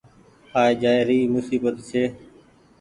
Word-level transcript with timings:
آئي 0.61 0.73
جآئي 0.81 1.17
موسيبت 1.33 1.75
ڇي۔ 1.89 2.03